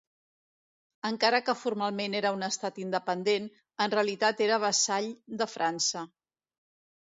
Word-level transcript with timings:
Encara 1.09 1.41
que 1.49 1.53
formalment 1.63 2.15
era 2.19 2.31
un 2.37 2.45
estat 2.47 2.79
independent, 2.85 3.45
en 3.87 3.93
realitat 3.95 4.43
era 4.47 4.59
vassall 4.65 5.11
de 5.43 5.49
França. 5.53 6.05